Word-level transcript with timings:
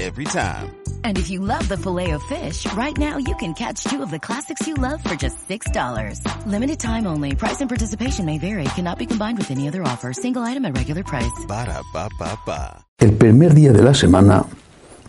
Every 0.00 0.24
time. 0.24 0.74
And 1.04 1.18
if 1.18 1.30
you 1.30 1.40
love 1.40 1.68
the 1.68 1.76
filet 1.76 2.10
of 2.12 2.22
fish, 2.24 2.66
right 2.74 2.96
now 2.98 3.16
you 3.18 3.34
can 3.36 3.54
catch 3.54 3.84
two 3.84 4.02
of 4.02 4.10
the 4.10 4.18
classics 4.18 4.66
you 4.66 4.74
love 4.74 5.02
for 5.02 5.14
just 5.14 5.48
$6. 5.48 6.46
Limited 6.46 6.80
time 6.80 7.06
only. 7.06 7.34
Price 7.36 7.60
and 7.60 7.70
participation 7.70 8.26
may 8.26 8.38
vary. 8.38 8.64
Cannot 8.74 8.98
be 8.98 9.06
combined 9.06 9.38
with 9.38 9.50
any 9.50 9.68
other 9.68 9.82
offer. 9.82 10.12
Single 10.12 10.42
item 10.42 10.64
at 10.64 10.76
regular 10.76 11.04
price. 11.04 11.46
Ba 11.46 11.66
da 11.66 11.82
ba 11.92 12.08
ba 12.18 12.38
ba. 12.46 12.84
El 12.98 13.12
primer 13.12 13.54
día 13.54 13.72
de 13.72 13.82
la 13.82 13.92
semana, 13.94 14.44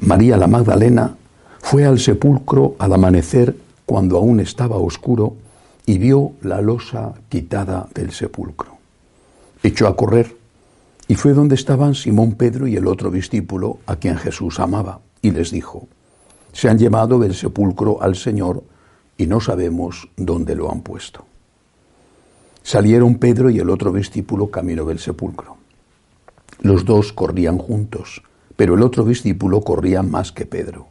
María 0.02 0.38
la 0.38 0.48
Magdalena 0.48 1.16
fue 1.62 1.86
al 1.86 2.00
sepulcro 2.00 2.76
al 2.78 2.94
amanecer 2.94 3.56
cuando 3.86 4.18
aún 4.18 4.40
estaba 4.40 4.78
oscuro 4.78 5.36
y 5.86 5.98
vio 5.98 6.34
la 6.42 6.62
losa 6.62 7.14
quitada 7.30 7.88
del 7.94 8.12
sepulcro. 8.12 8.78
Echó 9.64 9.88
a 9.88 9.96
correr 9.96 10.36
y 11.08 11.16
fue 11.16 11.34
donde 11.34 11.56
estaban 11.56 11.96
Simón 11.96 12.34
Pedro 12.34 12.68
y 12.68 12.76
el 12.76 12.88
otro 12.88 13.12
discípulo 13.12 13.80
a 13.86 13.96
quien 13.96 14.18
Jesús 14.18 14.60
amaba, 14.60 15.02
y 15.22 15.32
les 15.32 15.52
dijo, 15.52 15.88
se 16.52 16.70
han 16.70 16.80
llevado 16.80 17.20
del 17.20 17.36
sepulcro 17.36 18.02
al 18.02 18.16
Señor 18.16 18.64
y 19.18 19.28
no 19.28 19.40
sabemos 19.40 20.10
dónde 20.16 20.56
lo 20.56 20.72
han 20.72 20.82
puesto. 20.82 21.26
Salieron 22.64 23.16
Pedro 23.16 23.50
y 23.50 23.60
el 23.60 23.70
otro 23.70 23.92
discípulo 23.92 24.50
camino 24.50 24.86
del 24.86 25.00
sepulcro. 25.00 25.58
Los 26.62 26.86
dos 26.86 27.14
corrían 27.14 27.58
juntos, 27.58 28.24
pero 28.56 28.76
el 28.76 28.82
otro 28.82 29.04
discípulo 29.04 29.62
corría 29.62 30.02
más 30.02 30.32
que 30.32 30.46
Pedro. 30.46 30.88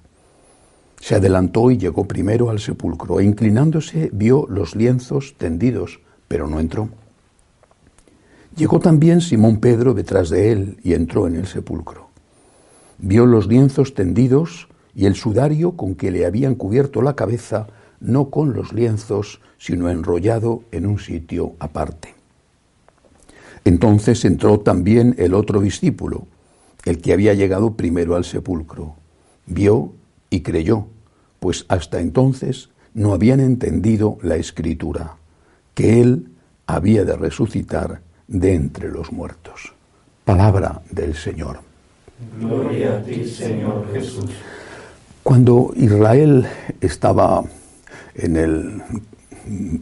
Se 1.00 1.16
adelantó 1.16 1.70
y 1.70 1.78
llegó 1.78 2.06
primero 2.06 2.50
al 2.50 2.60
sepulcro, 2.60 3.18
e 3.18 3.24
inclinándose 3.24 4.10
vio 4.12 4.46
los 4.48 4.76
lienzos 4.76 5.34
tendidos, 5.36 6.00
pero 6.28 6.46
no 6.46 6.60
entró. 6.60 6.88
Llegó 8.56 8.78
también 8.78 9.20
Simón 9.20 9.58
Pedro 9.58 9.94
detrás 9.94 10.30
de 10.30 10.52
él 10.52 10.78
y 10.84 10.94
entró 10.94 11.26
en 11.26 11.34
el 11.34 11.46
sepulcro. 11.46 12.08
Vio 12.98 13.26
los 13.26 13.48
lienzos 13.48 13.94
tendidos 13.94 14.68
y 14.94 15.06
el 15.06 15.16
sudario 15.16 15.72
con 15.72 15.96
que 15.96 16.12
le 16.12 16.24
habían 16.24 16.54
cubierto 16.54 17.02
la 17.02 17.16
cabeza, 17.16 17.66
no 17.98 18.30
con 18.30 18.52
los 18.52 18.72
lienzos, 18.72 19.40
sino 19.58 19.90
enrollado 19.90 20.62
en 20.70 20.86
un 20.86 21.00
sitio 21.00 21.54
aparte. 21.58 22.14
Entonces 23.64 24.24
entró 24.24 24.60
también 24.60 25.16
el 25.18 25.34
otro 25.34 25.60
discípulo, 25.60 26.28
el 26.84 27.00
que 27.00 27.12
había 27.12 27.34
llegado 27.34 27.74
primero 27.74 28.14
al 28.14 28.24
sepulcro. 28.24 28.94
Vio 29.46 29.94
y 30.30 30.42
creyó, 30.42 30.86
pues 31.40 31.64
hasta 31.68 32.00
entonces 32.00 32.68
no 32.92 33.14
habían 33.14 33.40
entendido 33.40 34.18
la 34.22 34.36
escritura, 34.36 35.16
que 35.74 36.00
él 36.00 36.28
había 36.66 37.04
de 37.04 37.16
resucitar 37.16 38.02
de 38.28 38.54
entre 38.54 38.90
los 38.90 39.12
muertos. 39.12 39.72
Palabra 40.24 40.82
del 40.90 41.14
Señor. 41.14 41.58
Gloria 42.40 42.96
a 42.96 43.02
ti, 43.02 43.26
Señor 43.26 43.86
Jesús. 43.92 44.30
Cuando 45.22 45.72
Israel 45.76 46.46
estaba 46.80 47.42
en 48.14 48.36
el 48.36 48.82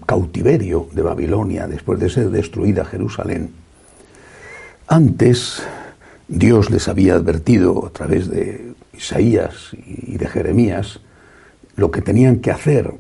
cautiverio 0.07 0.89
de 0.93 1.03
Babilonia, 1.03 1.67
después 1.67 2.01
de 2.01 2.11
ser 2.11 2.31
destruida 2.31 2.85
Jerusalén, 2.85 3.51
antes 4.89 5.63
Dios 6.29 6.70
les 6.70 6.89
había 6.89 7.15
advertido 7.15 7.87
a 7.87 7.91
través 7.91 8.29
de 8.29 8.73
Isaías 8.93 9.70
y 9.87 10.17
de 10.17 10.27
Jeremías 10.27 11.01
lo 11.77 11.91
que 11.91 12.03
tenían 12.03 12.41
que 12.41 12.51
hacer, 12.51 12.93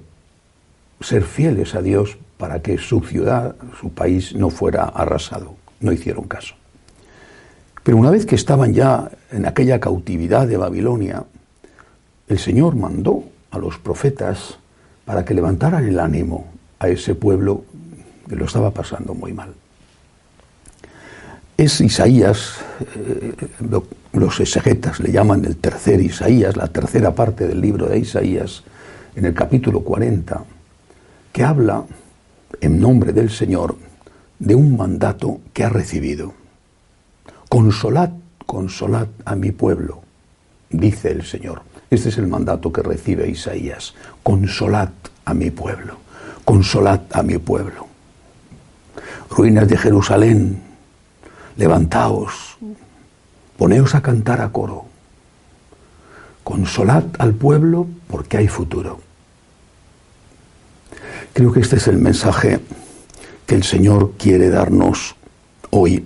ser 1.00 1.24
fieles 1.24 1.74
a 1.74 1.82
Dios 1.82 2.18
para 2.42 2.60
que 2.60 2.76
su 2.76 3.00
ciudad, 3.02 3.54
su 3.80 3.90
país 3.90 4.34
no 4.34 4.50
fuera 4.50 4.86
arrasado. 4.86 5.54
No 5.78 5.92
hicieron 5.92 6.24
caso. 6.24 6.56
Pero 7.84 7.96
una 7.96 8.10
vez 8.10 8.26
que 8.26 8.34
estaban 8.34 8.74
ya 8.74 9.08
en 9.30 9.46
aquella 9.46 9.78
cautividad 9.78 10.48
de 10.48 10.56
Babilonia, 10.56 11.22
el 12.26 12.38
Señor 12.40 12.74
mandó 12.74 13.22
a 13.52 13.58
los 13.58 13.78
profetas 13.78 14.58
para 15.04 15.24
que 15.24 15.34
levantaran 15.34 15.86
el 15.86 16.00
ánimo 16.00 16.48
a 16.80 16.88
ese 16.88 17.14
pueblo 17.14 17.62
que 18.28 18.34
lo 18.34 18.46
estaba 18.46 18.72
pasando 18.72 19.14
muy 19.14 19.32
mal. 19.32 19.54
Es 21.56 21.80
Isaías, 21.80 22.56
eh, 22.96 23.34
los 24.14 24.40
exegetas 24.40 24.98
le 24.98 25.12
llaman 25.12 25.44
el 25.44 25.58
tercer 25.58 26.00
Isaías, 26.00 26.56
la 26.56 26.66
tercera 26.66 27.14
parte 27.14 27.46
del 27.46 27.60
libro 27.60 27.86
de 27.86 28.00
Isaías, 28.00 28.64
en 29.14 29.26
el 29.26 29.32
capítulo 29.32 29.82
40, 29.82 30.42
que 31.32 31.44
habla 31.44 31.84
en 32.60 32.80
nombre 32.80 33.12
del 33.12 33.30
Señor 33.30 33.76
de 34.38 34.54
un 34.54 34.76
mandato 34.76 35.40
que 35.52 35.64
ha 35.64 35.68
recibido. 35.68 36.34
Consolad, 37.48 38.10
consolad 38.46 39.08
a 39.24 39.36
mi 39.36 39.52
pueblo, 39.52 40.02
dice 40.70 41.10
el 41.10 41.24
Señor. 41.24 41.62
Este 41.90 42.08
es 42.08 42.18
el 42.18 42.26
mandato 42.26 42.72
que 42.72 42.82
recibe 42.82 43.28
Isaías. 43.28 43.94
Consolad 44.22 44.88
a 45.24 45.34
mi 45.34 45.50
pueblo, 45.50 45.98
consolad 46.44 47.02
a 47.12 47.22
mi 47.22 47.38
pueblo. 47.38 47.86
Ruinas 49.30 49.68
de 49.68 49.76
Jerusalén, 49.76 50.62
levantaos, 51.56 52.56
poneos 53.56 53.94
a 53.94 54.02
cantar 54.02 54.40
a 54.40 54.50
coro. 54.50 54.86
Consolad 56.42 57.04
al 57.18 57.34
pueblo 57.34 57.86
porque 58.08 58.38
hay 58.38 58.48
futuro. 58.48 59.00
Creo 61.32 61.50
que 61.50 61.60
este 61.60 61.76
es 61.76 61.88
el 61.88 61.96
mensaje 61.96 62.60
que 63.46 63.54
el 63.54 63.62
Señor 63.62 64.12
quiere 64.18 64.50
darnos 64.50 65.16
hoy, 65.70 66.04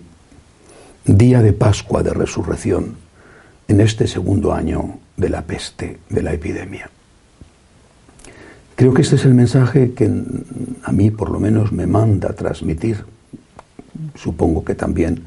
día 1.05 1.43
de 1.43 1.53
Pascua 1.53 2.05
de 2.05 2.11
Resurrección, 2.15 2.97
en 3.67 3.81
este 3.81 4.07
segundo 4.07 4.55
año 4.55 5.01
de 5.17 5.29
la 5.29 5.43
peste, 5.43 5.99
de 6.09 6.23
la 6.23 6.33
epidemia. 6.33 6.91
Creo 8.77 8.95
que 8.95 9.03
este 9.03 9.17
es 9.17 9.25
el 9.25 9.35
mensaje 9.35 9.95
que 9.95 10.09
a 10.85 10.93
mí 10.93 11.11
por 11.11 11.31
lo 11.31 11.41
menos 11.41 11.73
me 11.73 11.89
manda 11.89 12.33
transmitir, 12.33 13.05
supongo 14.15 14.65
que 14.65 14.77
también 14.77 15.25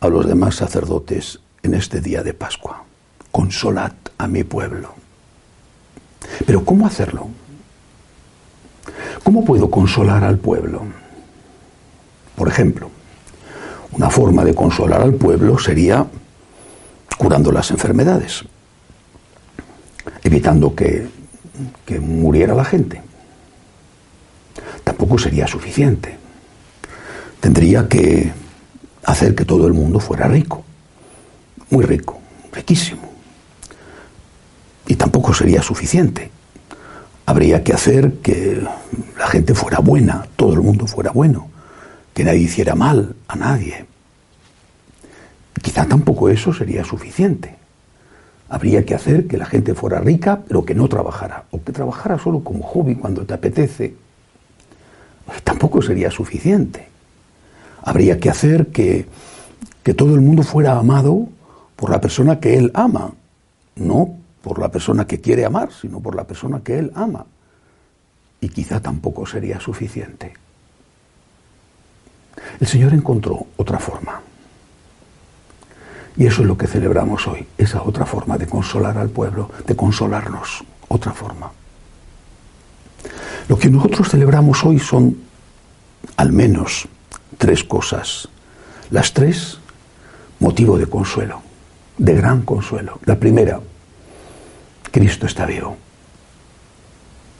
a 0.00 0.08
los 0.08 0.26
demás 0.26 0.56
sacerdotes 0.56 1.40
en 1.62 1.72
este 1.72 2.02
día 2.02 2.22
de 2.22 2.34
Pascua. 2.34 2.84
Consolad 3.32 3.92
a 4.18 4.28
mi 4.28 4.44
pueblo. 4.44 4.94
Pero 6.44 6.66
¿cómo 6.66 6.86
hacerlo? 6.86 7.28
¿Cómo 9.28 9.44
puedo 9.44 9.70
consolar 9.70 10.24
al 10.24 10.38
pueblo? 10.38 10.86
Por 12.34 12.48
ejemplo, 12.48 12.90
una 13.92 14.08
forma 14.08 14.42
de 14.42 14.54
consolar 14.54 15.02
al 15.02 15.12
pueblo 15.12 15.58
sería 15.58 16.06
curando 17.18 17.52
las 17.52 17.70
enfermedades, 17.70 18.42
evitando 20.24 20.74
que, 20.74 21.08
que 21.84 22.00
muriera 22.00 22.54
la 22.54 22.64
gente. 22.64 23.02
Tampoco 24.82 25.18
sería 25.18 25.46
suficiente. 25.46 26.16
Tendría 27.38 27.86
que 27.86 28.32
hacer 29.04 29.34
que 29.34 29.44
todo 29.44 29.66
el 29.66 29.74
mundo 29.74 30.00
fuera 30.00 30.26
rico, 30.26 30.64
muy 31.68 31.84
rico, 31.84 32.18
riquísimo. 32.50 33.02
Y 34.86 34.94
tampoco 34.94 35.34
sería 35.34 35.60
suficiente 35.60 36.37
habría 37.28 37.62
que 37.62 37.74
hacer 37.74 38.14
que 38.22 38.58
la 39.18 39.26
gente 39.26 39.52
fuera 39.52 39.80
buena, 39.80 40.26
todo 40.34 40.54
el 40.54 40.62
mundo 40.62 40.86
fuera 40.86 41.10
bueno, 41.10 41.48
que 42.14 42.24
nadie 42.24 42.38
hiciera 42.38 42.74
mal 42.74 43.16
a 43.28 43.36
nadie. 43.36 43.84
Quizá 45.60 45.84
tampoco 45.84 46.30
eso 46.30 46.54
sería 46.54 46.84
suficiente. 46.84 47.54
Habría 48.48 48.82
que 48.86 48.94
hacer 48.94 49.26
que 49.26 49.36
la 49.36 49.44
gente 49.44 49.74
fuera 49.74 50.00
rica, 50.00 50.40
pero 50.48 50.64
que 50.64 50.74
no 50.74 50.88
trabajara, 50.88 51.44
o 51.50 51.62
que 51.62 51.70
trabajara 51.70 52.18
solo 52.18 52.40
como 52.40 52.64
hobby 52.64 52.94
cuando 52.94 53.26
te 53.26 53.34
apetece. 53.34 53.94
Tampoco 55.44 55.82
sería 55.82 56.10
suficiente. 56.10 56.88
Habría 57.82 58.18
que 58.18 58.30
hacer 58.30 58.68
que, 58.68 59.04
que 59.82 59.92
todo 59.92 60.14
el 60.14 60.22
mundo 60.22 60.44
fuera 60.44 60.78
amado 60.78 61.28
por 61.76 61.90
la 61.90 62.00
persona 62.00 62.40
que 62.40 62.56
él 62.56 62.70
ama, 62.72 63.12
no 63.76 64.17
por 64.48 64.58
la 64.58 64.70
persona 64.70 65.06
que 65.06 65.20
quiere 65.20 65.44
amar, 65.44 65.70
sino 65.70 66.00
por 66.00 66.14
la 66.14 66.24
persona 66.24 66.60
que 66.60 66.78
él 66.78 66.90
ama. 66.94 67.26
Y 68.40 68.48
quizá 68.48 68.80
tampoco 68.80 69.26
sería 69.26 69.60
suficiente. 69.60 70.32
El 72.58 72.66
Señor 72.66 72.94
encontró 72.94 73.46
otra 73.58 73.78
forma. 73.78 74.22
Y 76.16 76.26
eso 76.26 76.42
es 76.42 76.48
lo 76.48 76.56
que 76.56 76.66
celebramos 76.66 77.28
hoy, 77.28 77.46
esa 77.58 77.82
otra 77.82 78.06
forma 78.06 78.38
de 78.38 78.46
consolar 78.46 78.96
al 78.96 79.10
pueblo, 79.10 79.50
de 79.66 79.76
consolarnos, 79.76 80.64
otra 80.88 81.12
forma. 81.12 81.52
Lo 83.48 83.58
que 83.58 83.68
nosotros 83.68 84.08
celebramos 84.08 84.64
hoy 84.64 84.78
son 84.78 85.16
al 86.16 86.32
menos 86.32 86.88
tres 87.36 87.62
cosas. 87.62 88.28
Las 88.90 89.12
tres, 89.12 89.58
motivo 90.40 90.78
de 90.78 90.86
consuelo. 90.86 91.42
de 91.98 92.14
gran 92.14 92.42
consuelo. 92.42 93.00
La 93.04 93.16
primera, 93.18 93.60
Cristo 94.98 95.26
está 95.26 95.46
vivo. 95.46 95.76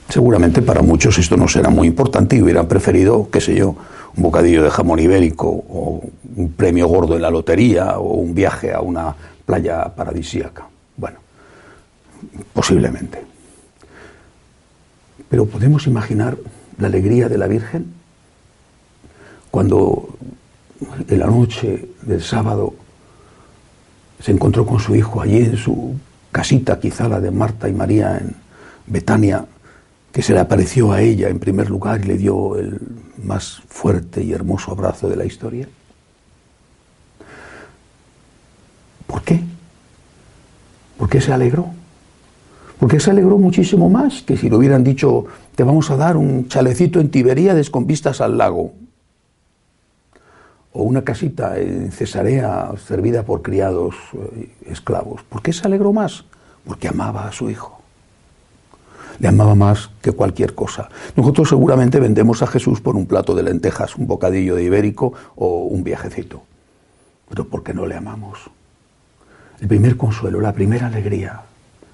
Seguramente 0.09 0.63
para 0.63 0.81
muchos 0.81 1.19
esto 1.19 1.37
no 1.37 1.49
será 1.49 1.71
muy 1.71 1.89
importante 1.89 2.37
y 2.37 2.43
hubieran 2.43 2.69
preferido, 2.69 3.29
qué 3.33 3.41
sé 3.41 3.57
yo, 3.57 3.75
un 4.17 4.23
bocadillo 4.23 4.63
de 4.63 4.71
jamón 4.71 5.01
ibérico 5.01 5.49
o 5.49 6.01
un 6.37 6.53
premio 6.53 6.87
gordo 6.87 7.17
en 7.17 7.23
la 7.23 7.31
lotería 7.31 7.99
o 7.99 8.15
un 8.15 8.33
viaje 8.33 8.73
a 8.73 8.81
una 8.81 9.13
playa 9.45 9.93
paradisíaca. 9.93 10.69
Bueno, 10.97 11.19
posiblemente. 12.53 13.25
Pero 15.29 15.47
podemos 15.47 15.89
imaginar 15.89 16.39
la 16.79 16.87
alegría 16.87 17.29
de 17.29 17.39
la 17.39 17.49
Virgen 17.49 17.93
cuando 19.51 20.17
en 21.09 21.19
la 21.19 21.27
noche 21.27 21.89
del 22.03 22.23
sábado 22.23 22.73
se 24.21 24.31
encontró 24.31 24.65
con 24.65 24.79
su 24.79 24.95
hijo 24.95 25.21
allí 25.21 25.39
en 25.39 25.57
su 25.57 25.97
casita, 26.39 26.79
quizá 26.79 27.09
la 27.09 27.19
de 27.19 27.33
Marta 27.33 27.69
y 27.69 27.73
María 27.73 28.17
en 28.17 28.33
Betania, 28.87 29.45
que 30.13 30.23
se 30.23 30.33
le 30.33 30.39
apareció 30.39 30.93
a 30.93 31.03
ella 31.03 31.29
en 31.29 31.41
primer 31.41 31.69
lugar 31.69 32.01
y 32.05 32.07
le 32.07 32.17
dio 32.17 32.57
el 32.57 32.79
más 33.25 33.61
fuerte 33.67 34.23
y 34.23 34.33
hermoso 34.33 34.71
abrazo 34.71 35.09
de 35.09 35.17
la 35.17 35.25
historia? 35.25 35.69
¿Por 39.09 39.23
qué? 39.23 39.41
¿Por 40.97 41.09
qué 41.09 41.21
se 41.21 41.33
alegró? 41.33 41.71
Porque 42.79 43.01
se 43.01 43.11
alegró 43.11 43.37
muchísimo 43.37 43.91
más 43.91 44.23
que 44.23 44.37
si 44.37 44.49
le 44.49 44.55
hubieran 44.55 44.85
dicho, 44.85 45.25
te 45.57 45.65
vamos 45.65 45.91
a 45.91 45.97
dar 45.97 46.17
un 46.17 46.47
chalecito 46.47 47.01
en 47.01 47.11
Tiberíades 47.11 47.69
con 47.69 47.85
vistas 47.85 48.21
al 48.21 48.39
lago. 48.39 48.75
O 50.73 50.83
una 50.83 51.03
casita 51.03 51.59
en 51.59 51.91
Cesarea 51.93 52.71
servida 52.87 53.23
por 53.23 53.43
criados 53.43 53.95
eh, 54.15 54.53
esclavos. 54.67 55.23
¿Por 55.23 55.43
qué 55.43 55.53
se 55.53 55.67
alegró 55.67 55.93
más? 55.93 56.25
Porque 56.65 56.89
amaba 56.89 57.27
a 57.27 57.33
su 57.33 57.51
hijo 57.51 57.79
le 59.19 59.29
amaba 59.29 59.55
más 59.55 59.91
que 60.01 60.13
cualquier 60.13 60.55
cosa. 60.55 60.89
Nosotros 61.17 61.49
seguramente 61.49 62.01
vendemos 62.01 62.43
a 62.43 62.47
Jesús 62.47 62.81
por 62.81 62.97
un 62.97 63.07
plato 63.07 63.35
de 63.35 63.43
lentejas, 63.43 63.97
un 63.97 64.07
bocadillo 64.07 64.55
de 64.55 64.65
ibérico 64.65 65.13
o 65.35 65.65
un 65.65 65.83
viajecito. 65.83 66.43
Pero 67.29 67.49
¿por 67.49 67.63
qué 67.63 67.75
no 67.75 67.87
le 67.87 67.97
amamos? 67.97 68.39
El 69.61 69.69
primer 69.69 69.97
consuelo, 69.97 70.41
la 70.41 70.53
primera 70.53 70.87
alegría 70.87 71.43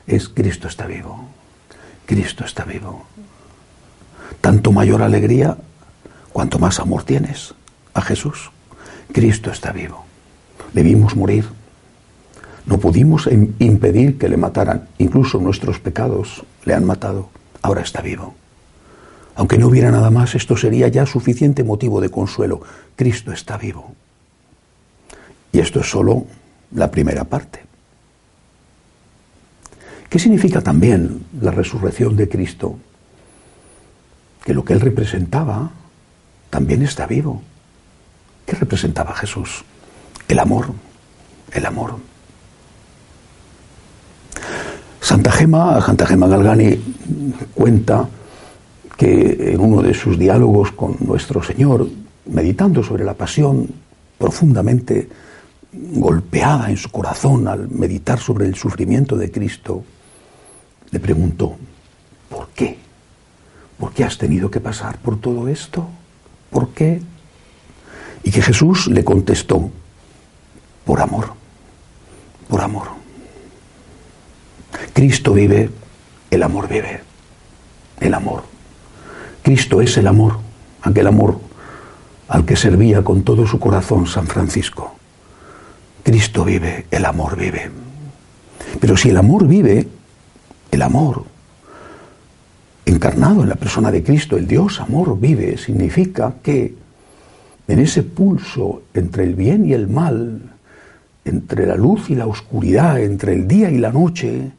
es 0.07 0.29
Cristo 0.29 0.69
está 0.69 0.87
vivo. 0.87 1.25
Cristo 2.07 2.45
está 2.45 2.65
vivo. 2.65 3.05
Tanto 4.41 4.73
mayor 4.73 5.03
alegría 5.03 5.57
cuanto 6.33 6.59
más 6.59 6.79
amor 6.79 7.05
tienes 7.05 7.55
a 7.95 8.03
Jesús. 8.03 8.51
Cristo 9.13 9.51
está 9.51 9.73
vivo. 9.73 10.05
Le 10.73 10.83
vimos 10.83 11.17
morir. 11.17 11.47
No 12.67 12.79
pudimos 12.79 13.29
impedir 13.59 14.19
que 14.19 14.29
le 14.29 14.37
mataran. 14.37 14.89
Incluso 14.99 15.39
nuestros 15.39 15.79
pecados 15.79 16.45
le 16.65 16.75
han 16.75 16.85
matado, 16.85 17.29
ahora 17.63 17.83
está 17.83 18.01
vivo. 18.01 18.35
Aunque 19.37 19.59
no 19.59 19.67
hubiera 19.67 19.91
nada 19.91 20.11
más, 20.11 20.35
esto 20.35 20.57
sería 20.57 20.89
ya 20.89 21.07
suficiente 21.07 21.65
motivo 21.65 22.01
de 22.01 22.09
consuelo. 22.09 22.63
Cristo 22.97 23.33
está 23.33 23.59
vivo. 23.59 23.95
Y 25.53 25.59
esto 25.59 25.81
es 25.81 25.91
solo 25.91 26.27
la 26.73 26.91
primera 26.91 27.25
parte. 27.25 27.61
¿Qué 30.09 30.19
significa 30.19 30.61
también 30.61 31.27
la 31.41 31.51
resurrección 31.51 32.17
de 32.17 32.29
Cristo? 32.29 32.79
Que 34.45 34.55
lo 34.55 34.65
que 34.65 34.73
él 34.73 34.81
representaba 34.81 35.71
también 36.51 36.83
está 36.83 37.07
vivo. 37.07 37.43
¿Qué 38.47 38.57
representaba 38.57 39.15
Jesús? 39.15 39.65
El 40.29 40.39
amor, 40.39 40.73
el 41.53 41.67
amor. 41.67 41.97
Santa 45.01 45.33
Gema, 45.33 45.81
Santa 45.81 46.07
Gema 46.07 46.29
Galgani 46.29 46.79
cuenta 47.55 48.09
que 48.97 49.53
en 49.53 49.61
uno 49.61 49.83
de 49.83 49.95
sus 49.95 50.19
diálogos 50.19 50.73
con 50.73 50.97
nuestro 51.01 51.43
Señor, 51.43 51.87
meditando 52.27 52.83
sobre 52.83 53.05
la 53.05 53.15
pasión, 53.15 53.69
profundamente 54.19 55.09
golpeada 55.73 56.71
en 56.71 56.77
su 56.77 56.91
corazón 56.91 57.49
al 57.49 57.69
meditar 57.69 58.19
sobre 58.19 58.47
el 58.47 58.55
sufrimiento 58.55 59.17
de 59.17 59.31
Cristo, 59.31 59.85
le 60.91 61.01
preguntó, 61.01 61.57
¿por 62.29 62.49
qué? 62.55 62.79
¿Por 63.79 63.93
qué 63.93 64.05
has 64.05 64.17
tenido 64.17 64.51
que 64.51 64.61
pasar 64.61 64.99
por 64.99 65.21
todo 65.21 65.49
esto? 65.49 65.87
¿Por 66.51 66.69
qué? 66.69 67.03
Y 68.25 68.31
que 68.31 68.43
Jesús 68.43 68.89
le 68.89 69.05
contestó, 69.05 69.71
por 70.85 71.01
amor, 71.01 71.35
por 72.49 72.61
amor. 72.61 72.89
Cristo 74.93 75.33
vive, 75.33 75.71
el 76.31 76.43
amor 76.43 76.69
vive. 76.69 77.01
El 78.01 78.15
amor. 78.15 78.43
Cristo 79.43 79.81
es 79.81 79.97
el 79.99 80.07
amor, 80.07 80.39
aquel 80.83 81.07
amor 81.07 81.39
al 82.29 82.45
que 82.45 82.57
servía 82.57 83.03
con 83.03 83.23
todo 83.23 83.47
su 83.47 83.59
corazón 83.59 84.07
San 84.07 84.27
Francisco. 84.27 84.95
Cristo 86.03 86.45
vive, 86.45 86.87
el 86.91 87.05
amor 87.05 87.37
vive. 87.37 87.71
Pero 88.81 88.97
si 88.97 89.11
el 89.11 89.17
amor 89.17 89.47
vive, 89.47 89.87
el 90.71 90.83
amor 90.83 91.25
encarnado 92.87 93.43
en 93.43 93.49
la 93.49 93.55
persona 93.55 93.91
de 93.91 94.03
Cristo, 94.03 94.37
el 94.37 94.47
Dios 94.47 94.81
amor 94.81 95.19
vive, 95.19 95.57
significa 95.57 96.35
que 96.43 96.75
en 97.67 97.79
ese 97.79 98.03
pulso 98.03 98.83
entre 98.95 99.25
el 99.25 99.35
bien 99.35 99.65
y 99.65 99.73
el 99.73 99.89
mal, 99.89 100.41
entre 101.25 101.67
la 101.67 101.77
luz 101.77 102.11
y 102.11 102.15
la 102.15 102.27
oscuridad, 102.27 103.01
entre 103.01 103.33
el 103.33 103.49
día 103.49 103.71
y 103.71 103.79
la 103.79 103.93
noche, 103.93 104.53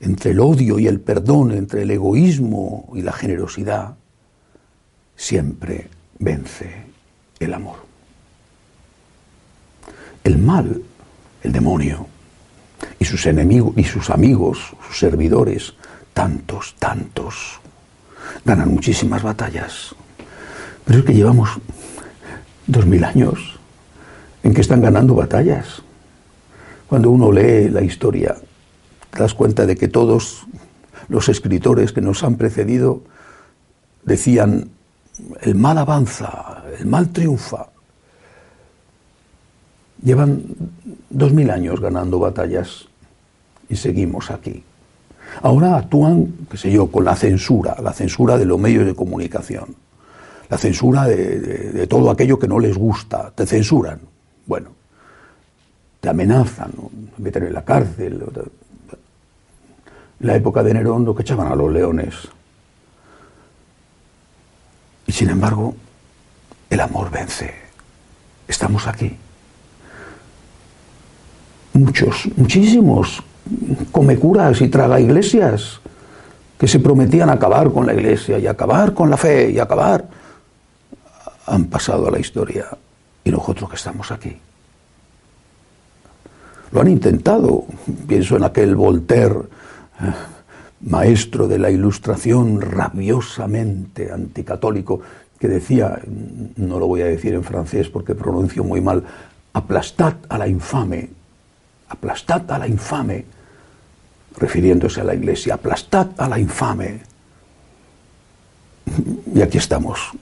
entre 0.00 0.30
el 0.30 0.40
odio 0.40 0.78
y 0.78 0.86
el 0.86 1.00
perdón, 1.00 1.52
entre 1.52 1.82
el 1.82 1.90
egoísmo 1.90 2.88
y 2.94 3.02
la 3.02 3.12
generosidad, 3.12 3.96
siempre 5.16 5.88
vence 6.18 6.84
el 7.40 7.54
amor. 7.54 7.76
El 10.22 10.38
mal, 10.38 10.82
el 11.42 11.52
demonio, 11.52 12.06
y 12.98 13.04
sus 13.04 13.26
enemigos 13.26 13.74
y 13.76 13.84
sus 13.84 14.10
amigos, 14.10 14.58
sus 14.86 14.98
servidores, 14.98 15.74
tantos, 16.12 16.74
tantos, 16.78 17.60
ganan 18.44 18.72
muchísimas 18.72 19.22
batallas. 19.22 19.94
Pero 20.84 21.00
es 21.00 21.04
que 21.04 21.14
llevamos 21.14 21.50
dos 22.66 22.86
mil 22.86 23.04
años 23.04 23.58
en 24.42 24.54
que 24.54 24.60
están 24.60 24.80
ganando 24.80 25.14
batallas. 25.14 25.82
Cuando 26.88 27.10
uno 27.10 27.32
lee 27.32 27.68
la 27.68 27.82
historia 27.82 28.36
te 29.10 29.22
das 29.22 29.34
cuenta 29.34 29.64
de 29.64 29.76
que 29.76 29.88
todos 29.88 30.46
los 31.08 31.28
escritores 31.28 31.92
que 31.92 32.00
nos 32.00 32.22
han 32.22 32.36
precedido 32.36 33.02
decían, 34.04 34.70
el 35.40 35.54
mal 35.54 35.78
avanza, 35.78 36.62
el 36.78 36.86
mal 36.86 37.08
triunfa. 37.08 37.66
Llevan 40.02 40.44
dos 41.08 41.32
mil 41.32 41.50
años 41.50 41.80
ganando 41.80 42.18
batallas 42.18 42.88
y 43.68 43.76
seguimos 43.76 44.30
aquí. 44.30 44.62
Ahora 45.42 45.76
actúan, 45.76 46.34
qué 46.50 46.56
sé 46.56 46.70
yo, 46.70 46.90
con 46.90 47.04
la 47.04 47.16
censura, 47.16 47.76
la 47.82 47.92
censura 47.92 48.36
de 48.36 48.44
los 48.44 48.58
medios 48.58 48.86
de 48.86 48.94
comunicación, 48.94 49.74
la 50.48 50.58
censura 50.58 51.04
de, 51.04 51.86
todo 51.86 52.10
aquello 52.10 52.38
que 52.38 52.48
no 52.48 52.58
les 52.58 52.76
gusta, 52.76 53.30
te 53.34 53.46
censuran. 53.46 54.00
Bueno, 54.46 54.70
te 56.00 56.08
amenazan, 56.08 56.72
te 57.16 57.22
meten 57.22 57.44
en 57.44 57.52
la 57.52 57.64
cárcel, 57.64 58.24
la 60.20 60.36
época 60.36 60.62
de 60.62 60.74
Nerón 60.74 61.04
lo 61.04 61.14
que 61.14 61.22
echaban 61.22 61.50
a 61.50 61.56
los 61.56 61.72
leones. 61.72 62.14
Y 65.06 65.12
sin 65.12 65.30
embargo, 65.30 65.74
el 66.70 66.80
amor 66.80 67.10
vence. 67.10 67.52
Estamos 68.48 68.86
aquí. 68.86 69.16
Muchos, 71.74 72.28
muchísimos 72.36 73.22
come 73.92 74.16
curas 74.16 74.60
y 74.60 74.68
traga 74.68 75.00
iglesias 75.00 75.80
que 76.58 76.66
se 76.66 76.80
prometían 76.80 77.30
acabar 77.30 77.70
con 77.70 77.86
la 77.86 77.94
iglesia 77.94 78.38
y 78.38 78.46
acabar 78.46 78.94
con 78.94 79.10
la 79.10 79.16
fe 79.16 79.50
y 79.50 79.58
acabar, 79.58 80.06
han 81.46 81.66
pasado 81.66 82.08
a 82.08 82.10
la 82.10 82.18
historia 82.18 82.66
y 83.24 83.30
nosotros 83.30 83.70
que 83.70 83.76
estamos 83.76 84.10
aquí. 84.10 84.36
Lo 86.72 86.80
han 86.80 86.88
intentado. 86.88 87.64
Pienso 88.06 88.36
en 88.36 88.44
aquel 88.44 88.74
Voltaire 88.74 89.40
maestro 90.80 91.48
de 91.48 91.58
la 91.58 91.70
ilustración 91.70 92.60
rabiosamente 92.60 94.12
anticatólico, 94.12 95.00
que 95.38 95.48
decía, 95.48 96.00
no 96.56 96.78
lo 96.78 96.86
voy 96.86 97.02
a 97.02 97.06
decir 97.06 97.34
en 97.34 97.44
francés 97.44 97.88
porque 97.88 98.14
pronuncio 98.14 98.64
muy 98.64 98.80
mal, 98.80 99.04
aplastad 99.52 100.14
a 100.28 100.38
la 100.38 100.48
infame, 100.48 101.10
aplastad 101.88 102.50
a 102.50 102.58
la 102.58 102.68
infame, 102.68 103.24
refiriéndose 104.38 105.00
a 105.00 105.04
la 105.04 105.14
iglesia, 105.14 105.54
aplastad 105.54 106.08
a 106.18 106.28
la 106.28 106.38
infame. 106.38 107.00
Y 109.34 109.42
aquí 109.42 109.58
estamos. 109.58 110.12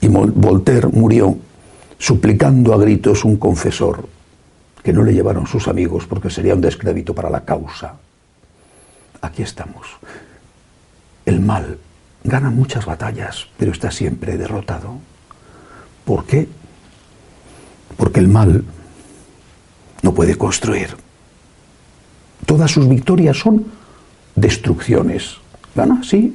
Y 0.00 0.08
Voltaire 0.08 0.88
murió 0.88 1.36
suplicando 1.98 2.74
a 2.74 2.78
gritos 2.78 3.24
un 3.24 3.36
confesor 3.36 4.08
que 4.82 4.92
no 4.92 5.02
le 5.02 5.14
llevaron 5.14 5.46
sus 5.46 5.68
amigos 5.68 6.06
porque 6.06 6.30
sería 6.30 6.54
un 6.54 6.60
descrédito 6.60 7.14
para 7.14 7.30
la 7.30 7.44
causa. 7.44 7.94
Aquí 9.20 9.42
estamos. 9.42 9.86
El 11.24 11.40
mal 11.40 11.78
gana 12.22 12.50
muchas 12.50 12.86
batallas, 12.86 13.48
pero 13.56 13.72
está 13.72 13.90
siempre 13.90 14.36
derrotado. 14.36 14.98
¿Por 16.04 16.24
qué? 16.24 16.48
Porque 17.96 18.20
el 18.20 18.28
mal 18.28 18.64
no 20.02 20.14
puede 20.14 20.36
construir. 20.36 20.90
Todas 22.44 22.70
sus 22.70 22.88
victorias 22.88 23.38
son 23.38 23.66
destrucciones. 24.36 25.36
Gana, 25.74 26.02
sí, 26.04 26.32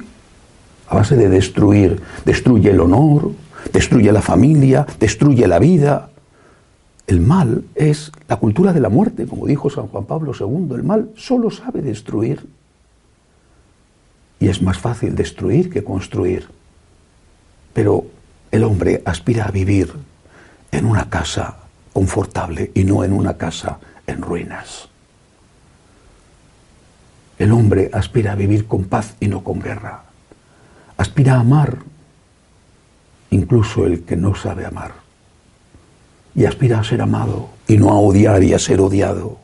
a 0.88 0.96
base 0.96 1.16
de 1.16 1.28
destruir. 1.28 2.00
Destruye 2.24 2.70
el 2.70 2.80
honor, 2.80 3.32
destruye 3.72 4.12
la 4.12 4.22
familia, 4.22 4.86
destruye 4.98 5.46
la 5.46 5.58
vida. 5.58 6.10
El 7.06 7.20
mal 7.20 7.64
es 7.74 8.12
la 8.28 8.36
cultura 8.36 8.72
de 8.72 8.80
la 8.80 8.88
muerte, 8.88 9.26
como 9.26 9.46
dijo 9.46 9.70
San 9.70 9.88
Juan 9.88 10.04
Pablo 10.04 10.32
II. 10.38 10.74
El 10.74 10.82
mal 10.82 11.10
solo 11.16 11.50
sabe 11.50 11.82
destruir. 11.82 12.46
Y 14.40 14.48
es 14.48 14.62
más 14.62 14.78
fácil 14.78 15.14
destruir 15.14 15.70
que 15.70 15.84
construir. 15.84 16.48
Pero 17.72 18.06
el 18.50 18.64
hombre 18.64 19.02
aspira 19.04 19.46
a 19.46 19.50
vivir 19.50 19.92
en 20.70 20.86
una 20.86 21.08
casa 21.08 21.56
confortable 21.92 22.70
y 22.74 22.84
no 22.84 23.04
en 23.04 23.12
una 23.12 23.36
casa 23.36 23.78
en 24.06 24.22
ruinas. 24.22 24.88
El 27.38 27.52
hombre 27.52 27.90
aspira 27.92 28.32
a 28.32 28.36
vivir 28.36 28.66
con 28.66 28.84
paz 28.84 29.14
y 29.20 29.28
no 29.28 29.42
con 29.42 29.60
guerra. 29.60 30.04
Aspira 31.02 31.34
a 31.34 31.40
amar, 31.40 31.78
incluso 33.30 33.86
el 33.86 34.04
que 34.04 34.14
no 34.14 34.36
sabe 34.36 34.64
amar. 34.64 34.92
Y 36.36 36.44
aspira 36.44 36.78
a 36.78 36.84
ser 36.84 37.02
amado 37.02 37.48
y 37.66 37.76
no 37.76 37.90
a 37.90 37.98
odiar 37.98 38.44
y 38.44 38.54
a 38.54 38.58
ser 38.60 38.80
odiado. 38.80 39.36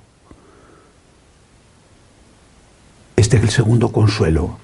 Este 3.17 3.39
es 3.39 3.43
el 3.43 3.51
segundo 3.51 3.91
consuelo 3.91 4.57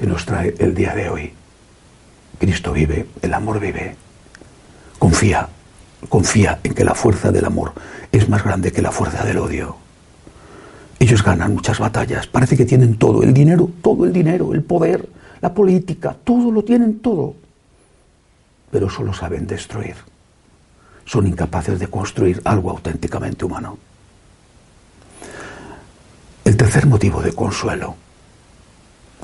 que 0.00 0.08
nos 0.08 0.26
trae 0.26 0.56
el 0.58 0.74
día 0.74 0.96
de 0.96 1.10
hoy. 1.10 1.32
Cristo 2.40 2.72
vive, 2.72 3.06
el 3.22 3.34
amor 3.34 3.60
vive. 3.60 3.94
Confía, 4.98 5.48
confía 6.08 6.58
en 6.64 6.74
que 6.74 6.84
la 6.84 6.96
fuerza 6.96 7.30
del 7.30 7.44
amor 7.44 7.72
es 8.10 8.28
más 8.28 8.42
grande 8.42 8.72
que 8.72 8.82
la 8.82 8.90
fuerza 8.90 9.22
del 9.24 9.38
odio. 9.38 9.76
Ellos 10.98 11.22
ganan 11.22 11.54
muchas 11.54 11.78
batallas, 11.78 12.26
parece 12.26 12.56
que 12.56 12.64
tienen 12.64 12.98
todo, 12.98 13.22
el 13.22 13.32
dinero, 13.32 13.70
todo 13.80 14.06
el 14.06 14.12
dinero, 14.12 14.52
el 14.54 14.64
poder, 14.64 15.08
la 15.42 15.52
política, 15.52 16.16
todo 16.24 16.50
lo 16.52 16.62
tienen 16.62 17.00
todo, 17.00 17.34
pero 18.70 18.88
solo 18.88 19.12
saben 19.12 19.46
destruir. 19.46 19.96
Son 21.04 21.26
incapaces 21.26 21.80
de 21.80 21.88
construir 21.88 22.40
algo 22.44 22.70
auténticamente 22.70 23.44
humano. 23.44 23.76
El 26.44 26.56
tercer 26.56 26.86
motivo 26.86 27.20
de 27.20 27.32
consuelo, 27.32 27.96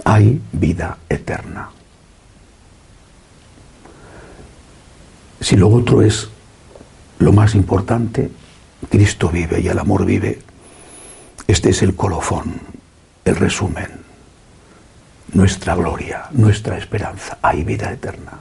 hay 0.05 0.43
vida 0.53 0.99
eterna. 1.09 1.71
Si 5.41 5.57
lo 5.57 5.69
otro 5.69 6.03
es 6.03 6.29
lo 7.21 7.33
más 7.33 7.55
importante, 7.55 8.29
Cristo 8.91 9.29
vive 9.29 9.61
y 9.61 9.69
el 9.69 9.79
amor 9.79 10.05
vive, 10.05 10.41
este 11.47 11.71
es 11.71 11.83
el 11.83 11.95
colofón, 11.95 12.61
el 13.25 13.37
resumen. 13.37 14.08
Nuestra 15.33 15.75
gloria, 15.75 16.25
nuestra 16.33 16.79
esperanza, 16.79 17.39
hay 17.43 17.65
vida 17.65 17.93
eterna. 17.93 18.41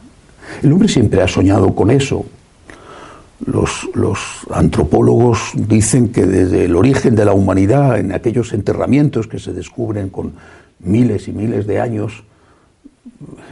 El 0.63 0.71
hombre 0.71 0.87
siempre 0.87 1.21
ha 1.21 1.27
soñado 1.27 1.75
con 1.75 1.91
eso. 1.91 2.25
Los, 3.45 3.89
los, 3.93 4.19
antropólogos 4.49 5.51
dicen 5.53 6.11
que 6.11 6.25
desde 6.25 6.65
el 6.65 6.75
origen 6.75 7.15
de 7.15 7.25
la 7.25 7.33
humanidad, 7.33 7.99
en 7.99 8.11
aquellos 8.11 8.53
enterramientos 8.53 9.27
que 9.27 9.37
se 9.37 9.53
descubren 9.53 10.09
con 10.09 10.33
miles 10.79 11.27
y 11.27 11.33
miles 11.33 11.67
de 11.67 11.79
años, 11.79 12.23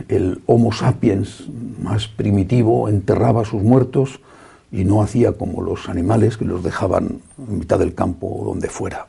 el 0.07 0.41
Homo 0.45 0.71
sapiens 0.71 1.45
más 1.81 2.07
primitivo 2.07 2.89
enterraba 2.89 3.41
a 3.41 3.45
sus 3.45 3.61
muertos 3.61 4.19
y 4.71 4.83
no 4.83 5.01
hacía 5.01 5.33
como 5.33 5.61
los 5.61 5.87
animales 5.89 6.37
que 6.37 6.45
los 6.45 6.63
dejaban 6.63 7.19
en 7.37 7.59
mitad 7.59 7.79
del 7.79 7.93
campo 7.93 8.27
o 8.27 8.45
donde 8.45 8.69
fuera. 8.69 9.07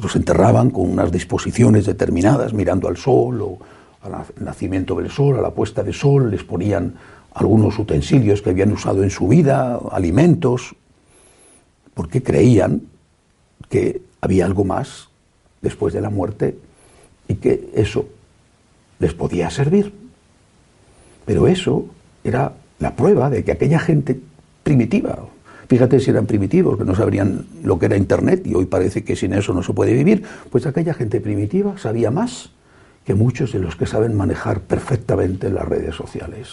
Los 0.00 0.16
enterraban 0.16 0.70
con 0.70 0.90
unas 0.90 1.12
disposiciones 1.12 1.86
determinadas, 1.86 2.54
mirando 2.54 2.88
al 2.88 2.96
sol 2.96 3.42
o 3.42 3.58
al 4.02 4.24
nacimiento 4.40 4.96
del 4.96 5.10
sol, 5.10 5.38
a 5.38 5.42
la 5.42 5.50
puesta 5.50 5.82
de 5.82 5.92
sol, 5.92 6.30
les 6.30 6.44
ponían 6.44 6.94
algunos 7.34 7.78
utensilios 7.78 8.42
que 8.42 8.50
habían 8.50 8.72
usado 8.72 9.02
en 9.02 9.10
su 9.10 9.28
vida, 9.28 9.78
alimentos, 9.90 10.74
porque 11.94 12.22
creían 12.22 12.82
que 13.68 14.02
había 14.20 14.46
algo 14.46 14.64
más 14.64 15.08
después 15.60 15.94
de 15.94 16.00
la 16.00 16.10
muerte 16.10 16.56
y 17.28 17.36
que 17.36 17.70
eso 17.74 18.06
les 18.98 19.14
podía 19.14 19.50
servir. 19.50 19.92
Pero 21.24 21.46
eso 21.46 21.86
era 22.24 22.52
la 22.78 22.94
prueba 22.96 23.30
de 23.30 23.44
que 23.44 23.52
aquella 23.52 23.78
gente 23.78 24.20
primitiva, 24.62 25.18
Fíjate 25.72 26.00
si 26.00 26.10
eran 26.10 26.26
primitivos, 26.26 26.76
que 26.76 26.84
no 26.84 26.94
sabrían 26.94 27.46
lo 27.62 27.78
que 27.78 27.86
era 27.86 27.96
Internet 27.96 28.46
y 28.46 28.52
hoy 28.52 28.66
parece 28.66 29.04
que 29.04 29.16
sin 29.16 29.32
eso 29.32 29.54
no 29.54 29.62
se 29.62 29.72
puede 29.72 29.94
vivir. 29.94 30.22
Pues 30.50 30.66
aquella 30.66 30.92
gente 30.92 31.18
primitiva 31.18 31.78
sabía 31.78 32.10
más 32.10 32.50
que 33.06 33.14
muchos 33.14 33.54
de 33.54 33.58
los 33.58 33.74
que 33.74 33.86
saben 33.86 34.14
manejar 34.14 34.60
perfectamente 34.60 35.48
las 35.48 35.66
redes 35.66 35.94
sociales. 35.94 36.48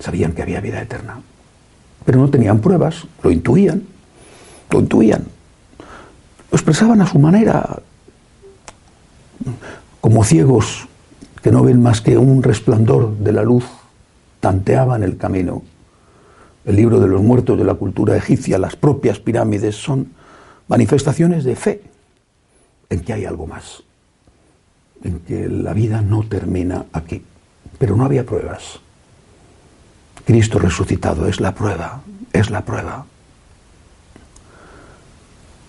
Sabían 0.00 0.32
que 0.32 0.40
había 0.40 0.62
vida 0.62 0.80
eterna, 0.80 1.20
pero 2.06 2.20
no 2.20 2.30
tenían 2.30 2.60
pruebas, 2.60 3.06
lo 3.22 3.30
intuían, 3.30 3.82
lo 4.70 4.80
intuían. 4.80 5.26
Lo 6.50 6.56
expresaban 6.56 7.02
a 7.02 7.06
su 7.06 7.18
manera, 7.18 7.80
como 10.00 10.24
ciegos 10.24 10.88
que 11.42 11.52
no 11.52 11.62
ven 11.62 11.82
más 11.82 12.00
que 12.00 12.16
un 12.16 12.42
resplandor 12.42 13.14
de 13.18 13.32
la 13.32 13.42
luz, 13.42 13.66
tanteaban 14.40 15.02
el 15.02 15.18
camino 15.18 15.64
el 16.64 16.76
libro 16.76 16.98
de 17.00 17.08
los 17.08 17.22
muertos 17.22 17.58
de 17.58 17.64
la 17.64 17.74
cultura 17.74 18.16
egipcia, 18.16 18.58
las 18.58 18.76
propias 18.76 19.18
pirámides, 19.18 19.76
son 19.76 20.12
manifestaciones 20.68 21.44
de 21.44 21.56
fe 21.56 21.82
en 22.90 23.00
que 23.00 23.12
hay 23.12 23.24
algo 23.24 23.46
más, 23.46 23.82
en 25.02 25.20
que 25.20 25.48
la 25.48 25.72
vida 25.72 26.00
no 26.00 26.22
termina 26.22 26.86
aquí. 26.92 27.22
Pero 27.78 27.96
no 27.96 28.04
había 28.04 28.24
pruebas. 28.24 28.80
Cristo 30.24 30.58
resucitado 30.58 31.28
es 31.28 31.40
la 31.40 31.54
prueba, 31.54 32.00
es 32.32 32.50
la 32.50 32.64
prueba. 32.64 33.04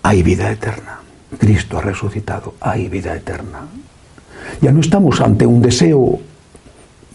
Hay 0.03 0.23
vida 0.23 0.51
eterna. 0.51 0.99
Cristo 1.39 1.77
ha 1.77 1.81
resucitado, 1.81 2.53
hay 2.61 2.87
vida 2.87 3.15
eterna. 3.15 3.67
Ya 4.61 4.71
no 4.71 4.79
estamos 4.79 5.19
ante 5.19 5.45
un 5.45 5.61
deseo 5.61 6.19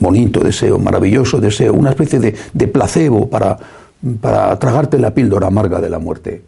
bonito 0.01 0.41
deseo, 0.41 0.79
maravilloso 0.79 1.41
deseo, 1.41 1.75
una 1.75 1.91
especie 1.91 2.19
de, 2.19 2.69
placebo 2.69 3.29
para, 3.29 3.57
para 4.21 4.59
tragarte 4.59 4.99
la 4.99 5.15
píldora 5.15 5.47
amarga 5.47 5.81
de 5.81 5.91
la 5.91 5.99
muerte. 5.99 6.43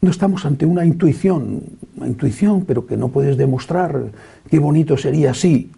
No 0.00 0.10
estamos 0.10 0.44
ante 0.44 0.66
una 0.66 0.84
intuición, 0.84 1.62
una 1.96 2.08
intuición, 2.08 2.64
pero 2.64 2.86
que 2.86 2.96
no 2.96 3.08
puedes 3.08 3.36
demostrar 3.36 4.02
qué 4.50 4.58
bonito 4.58 4.96
sería 4.96 5.30
así. 5.30 5.70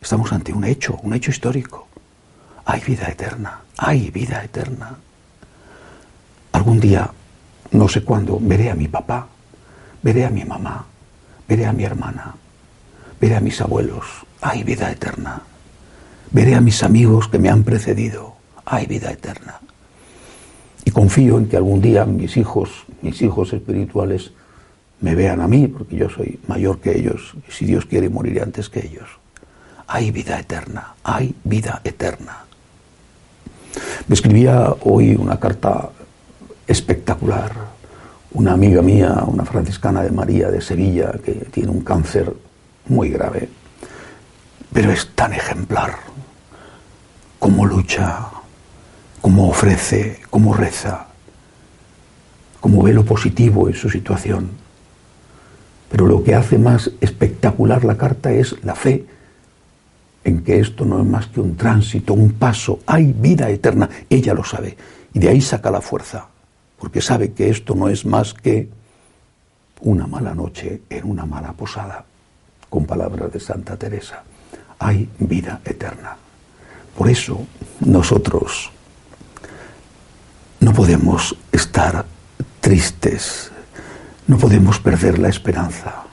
Estamos 0.00 0.32
ante 0.32 0.52
un 0.52 0.64
hecho, 0.64 0.98
un 1.02 1.14
hecho 1.14 1.30
histórico. 1.30 1.86
Hay 2.64 2.80
vida 2.80 3.08
eterna, 3.08 3.60
hay 3.76 4.10
vida 4.10 4.42
eterna. 4.42 4.96
Algún 6.52 6.80
día, 6.80 7.10
no 7.70 7.88
sé 7.88 8.02
cuándo, 8.02 8.38
veré 8.40 8.70
a 8.70 8.74
mi 8.74 8.88
papá, 8.88 9.28
veré 10.02 10.24
a 10.26 10.30
mi 10.30 10.44
mamá, 10.44 10.86
veré 11.48 11.66
a 11.66 11.72
mi 11.72 11.84
hermana, 11.84 12.34
veré 13.20 13.36
a 13.36 13.40
mis 13.40 13.60
abuelos, 13.60 14.25
hay 14.40 14.64
vida 14.64 14.90
eterna. 14.90 15.42
Veré 16.30 16.54
a 16.54 16.60
mis 16.60 16.82
amigos 16.82 17.28
que 17.28 17.38
me 17.38 17.48
han 17.48 17.64
precedido, 17.64 18.34
hay 18.64 18.86
vida 18.86 19.10
eterna. 19.10 19.60
Y 20.84 20.90
confío 20.90 21.38
en 21.38 21.46
que 21.46 21.56
algún 21.56 21.80
día 21.80 22.04
mis 22.04 22.36
hijos, 22.36 22.70
mis 23.02 23.20
hijos 23.22 23.52
espirituales, 23.52 24.32
me 25.00 25.14
vean 25.14 25.40
a 25.40 25.48
mí, 25.48 25.66
porque 25.66 25.96
yo 25.96 26.08
soy 26.08 26.38
mayor 26.46 26.78
que 26.78 26.96
ellos, 26.96 27.34
y 27.48 27.52
si 27.52 27.66
Dios 27.66 27.86
quiere 27.86 28.08
moriré 28.08 28.42
antes 28.42 28.68
que 28.68 28.86
ellos. 28.86 29.08
Hay 29.86 30.10
vida 30.10 30.38
eterna, 30.38 30.94
hay 31.04 31.34
vida 31.44 31.80
eterna. 31.84 32.44
Me 34.08 34.14
escribía 34.14 34.74
hoy 34.82 35.14
una 35.14 35.38
carta 35.38 35.90
espectacular, 36.66 37.52
una 38.32 38.52
amiga 38.52 38.82
mía, 38.82 39.22
una 39.26 39.44
franciscana 39.44 40.02
de 40.02 40.10
María 40.10 40.50
de 40.50 40.60
Sevilla, 40.60 41.12
que 41.24 41.32
tiene 41.32 41.70
un 41.70 41.82
cáncer 41.82 42.32
muy 42.88 43.10
grave 43.10 43.48
pero 44.72 44.92
es 44.92 45.08
tan 45.14 45.32
ejemplar 45.32 45.98
como 47.38 47.66
lucha, 47.66 48.26
como 49.20 49.48
ofrece, 49.48 50.20
como 50.30 50.54
reza, 50.54 51.06
como 52.60 52.82
ve 52.82 52.92
lo 52.92 53.04
positivo 53.04 53.68
en 53.68 53.74
su 53.74 53.88
situación. 53.88 54.50
Pero 55.90 56.06
lo 56.06 56.22
que 56.24 56.34
hace 56.34 56.58
más 56.58 56.90
espectacular 57.00 57.84
la 57.84 57.96
carta 57.96 58.32
es 58.32 58.56
la 58.64 58.74
fe 58.74 59.06
en 60.24 60.42
que 60.42 60.58
esto 60.58 60.84
no 60.84 61.00
es 61.00 61.06
más 61.06 61.28
que 61.28 61.40
un 61.40 61.56
tránsito, 61.56 62.12
un 62.12 62.32
paso, 62.32 62.80
hay 62.86 63.12
vida 63.12 63.48
eterna, 63.48 63.88
ella 64.10 64.34
lo 64.34 64.42
sabe, 64.42 64.76
y 65.14 65.20
de 65.20 65.28
ahí 65.28 65.40
saca 65.40 65.70
la 65.70 65.80
fuerza. 65.80 66.26
porque 66.78 67.00
sabe 67.00 67.32
que 67.32 67.48
esto 67.48 67.74
no 67.74 67.88
es 67.88 68.04
más 68.04 68.34
que 68.34 68.68
una 69.80 70.06
mala 70.06 70.34
noche 70.34 70.82
en 70.90 71.08
una 71.08 71.24
mala 71.24 71.52
posada, 71.52 72.04
con 72.68 72.84
palabras 72.84 73.32
de 73.32 73.40
Santa 73.40 73.76
Teresa. 73.76 74.22
Hay 74.78 75.08
vida 75.18 75.60
eterna. 75.64 76.16
Por 76.96 77.08
eso 77.08 77.46
nosotros 77.80 78.70
no 80.60 80.72
podemos 80.72 81.36
estar 81.52 82.06
tristes, 82.60 83.50
no 84.26 84.38
podemos 84.38 84.78
perder 84.78 85.18
la 85.18 85.28
esperanza, 85.28 86.04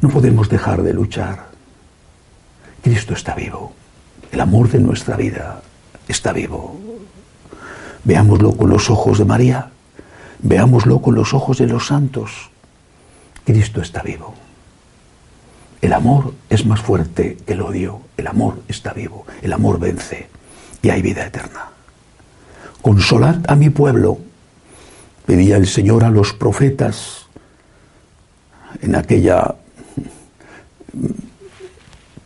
no 0.00 0.08
podemos 0.08 0.48
dejar 0.48 0.82
de 0.82 0.92
luchar. 0.92 1.46
Cristo 2.82 3.14
está 3.14 3.34
vivo, 3.34 3.72
el 4.32 4.40
amor 4.40 4.68
de 4.68 4.80
nuestra 4.80 5.16
vida 5.16 5.62
está 6.08 6.32
vivo. 6.32 6.78
Veámoslo 8.04 8.56
con 8.56 8.68
los 8.68 8.90
ojos 8.90 9.18
de 9.18 9.24
María, 9.24 9.70
veámoslo 10.40 11.00
con 11.00 11.14
los 11.14 11.32
ojos 11.32 11.58
de 11.58 11.66
los 11.66 11.86
santos. 11.86 12.50
Cristo 13.44 13.80
está 13.80 14.02
vivo. 14.02 14.34
El 15.84 15.92
amor 15.92 16.32
es 16.48 16.64
más 16.64 16.80
fuerte 16.80 17.36
que 17.44 17.52
el 17.52 17.60
odio, 17.60 18.00
el 18.16 18.26
amor 18.26 18.62
está 18.68 18.94
vivo, 18.94 19.26
el 19.42 19.52
amor 19.52 19.78
vence 19.78 20.28
y 20.80 20.88
hay 20.88 21.02
vida 21.02 21.26
eterna. 21.26 21.68
Consolad 22.80 23.40
a 23.48 23.54
mi 23.54 23.68
pueblo, 23.68 24.16
pedía 25.26 25.58
el 25.58 25.66
Señor 25.66 26.02
a 26.04 26.08
los 26.08 26.32
profetas 26.32 27.26
en 28.80 28.96
aquella 28.96 29.56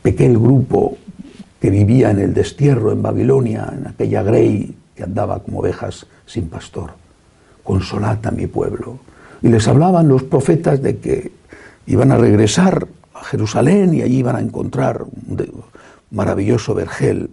pequeño 0.03 0.39
grupo 0.39 0.97
que 1.61 1.71
vivía 1.71 2.13
en 2.13 2.21
el 2.21 2.35
destierro 2.35 2.93
en 2.93 3.03
Babilonia, 3.03 3.75
en 3.77 3.89
aquella 3.89 4.23
grey 4.23 4.73
que 4.95 5.03
andaba 5.03 5.43
como 5.43 5.59
ovejas 5.59 6.07
sin 6.27 6.49
pastor. 6.49 6.93
Consolad 7.65 8.25
a 8.25 8.31
mi 8.31 8.47
pueblo. 8.47 9.01
Y 9.43 9.49
les 9.49 9.67
hablaban 9.67 10.07
los 10.07 10.23
profetas 10.23 10.81
de 10.81 10.99
que 10.99 11.33
iban 11.89 12.13
a 12.13 12.19
regresar 12.19 12.87
a 13.21 13.25
Jerusalén 13.25 13.95
y 13.95 14.03
allí 14.03 14.19
iban 14.19 14.37
a 14.37 14.41
encontrar 14.41 15.03
un 15.03 15.65
maravilloso 16.11 16.75
vergel 16.75 17.31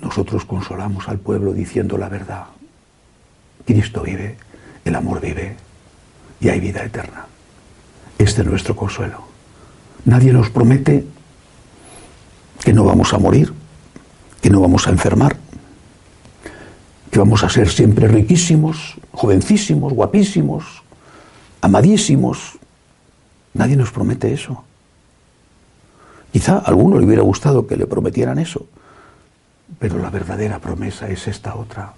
nosotros 0.00 0.44
consolamos 0.44 1.08
al 1.08 1.18
pueblo 1.18 1.52
diciendo 1.52 1.98
la 1.98 2.08
verdad. 2.08 2.44
Cristo 3.66 4.02
vive, 4.02 4.36
el 4.84 4.94
amor 4.94 5.20
vive 5.20 5.56
y 6.40 6.48
hay 6.48 6.60
vida 6.60 6.84
eterna. 6.84 7.26
Este 8.16 8.42
es 8.42 8.46
nuestro 8.46 8.76
consuelo. 8.76 9.24
Nadie 10.04 10.32
nos 10.32 10.50
promete 10.50 11.04
que 12.64 12.72
no 12.72 12.84
vamos 12.84 13.12
a 13.12 13.18
morir, 13.18 13.52
que 14.40 14.50
no 14.50 14.60
vamos 14.60 14.86
a 14.86 14.90
enfermar, 14.90 15.36
que 17.10 17.18
vamos 17.18 17.42
a 17.42 17.48
ser 17.48 17.68
siempre 17.68 18.06
riquísimos, 18.06 18.94
jovencísimos, 19.12 19.92
guapísimos, 19.92 20.64
amadísimos. 21.60 22.58
Nadie 23.54 23.76
nos 23.76 23.90
promete 23.90 24.32
eso. 24.32 24.64
Quizá 26.32 26.56
a 26.56 26.58
alguno 26.58 26.98
le 26.98 27.06
hubiera 27.06 27.22
gustado 27.22 27.66
que 27.66 27.76
le 27.76 27.86
prometieran 27.86 28.38
eso, 28.38 28.66
pero 29.78 29.98
la 29.98 30.10
verdadera 30.10 30.58
promesa 30.58 31.08
es 31.08 31.26
esta 31.26 31.54
otra. 31.54 31.92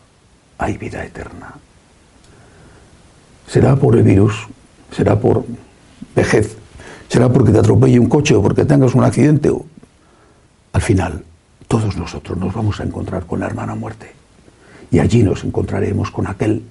Hay 0.58 0.76
vida 0.76 1.04
eterna. 1.04 1.54
Será 3.46 3.76
por 3.76 3.96
el 3.96 4.02
virus, 4.02 4.46
será 4.92 5.18
por 5.18 5.44
vejez, 6.14 6.56
será 7.08 7.28
porque 7.28 7.50
te 7.50 7.58
atropelle 7.58 7.98
un 7.98 8.08
coche 8.08 8.34
o 8.34 8.42
porque 8.42 8.64
tengas 8.64 8.94
un 8.94 9.04
accidente. 9.04 9.52
Al 10.72 10.82
final, 10.82 11.24
todos 11.66 11.96
nosotros 11.96 12.38
nos 12.38 12.54
vamos 12.54 12.80
a 12.80 12.84
encontrar 12.84 13.26
con 13.26 13.40
la 13.40 13.46
hermana 13.46 13.74
muerte. 13.74 14.12
Y 14.90 14.98
allí 14.98 15.22
nos 15.22 15.44
encontraremos 15.44 16.10
con 16.10 16.26
aquel 16.26 16.62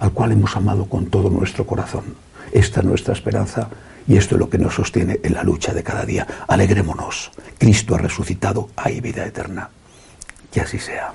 al 0.00 0.12
cual 0.12 0.32
hemos 0.32 0.56
amado 0.56 0.86
con 0.86 1.06
todo 1.06 1.30
nuestro 1.30 1.66
corazón. 1.66 2.04
Esta 2.52 2.80
es 2.80 2.86
nuestra 2.86 3.12
esperanza 3.12 3.68
y 4.06 4.16
esto 4.16 4.34
es 4.34 4.38
lo 4.38 4.50
que 4.50 4.58
nos 4.58 4.74
sostiene 4.74 5.20
en 5.22 5.34
la 5.34 5.42
lucha 5.42 5.72
de 5.72 5.82
cada 5.82 6.04
día. 6.04 6.26
Alegrémonos. 6.48 7.30
Cristo 7.58 7.94
ha 7.94 7.98
resucitado, 7.98 8.70
hay 8.76 9.00
vida 9.00 9.24
eterna. 9.24 9.70
Que 10.52 10.60
así 10.60 10.78
sea. 10.78 11.12